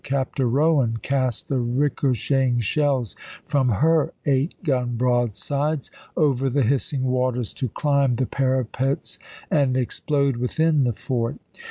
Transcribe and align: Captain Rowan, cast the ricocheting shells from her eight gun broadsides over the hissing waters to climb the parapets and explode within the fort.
Captain 0.03 0.51
Rowan, 0.51 0.97
cast 1.03 1.47
the 1.47 1.59
ricocheting 1.59 2.59
shells 2.59 3.15
from 3.45 3.69
her 3.69 4.11
eight 4.25 4.55
gun 4.63 4.95
broadsides 4.95 5.91
over 6.17 6.49
the 6.49 6.63
hissing 6.63 7.03
waters 7.03 7.53
to 7.53 7.69
climb 7.69 8.15
the 8.15 8.25
parapets 8.25 9.19
and 9.51 9.77
explode 9.77 10.37
within 10.37 10.85
the 10.85 10.93
fort. 10.93 11.35